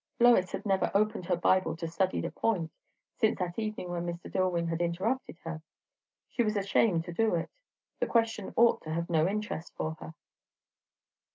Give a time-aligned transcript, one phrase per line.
[0.19, 2.71] Lois had never opened her Bible to study the point,
[3.19, 4.31] since that evening when Mr.
[4.31, 5.61] Dillwyn had interrupted her.
[6.27, 7.51] She was ashamed to do it.
[7.99, 10.15] The question ought to have no interest for her.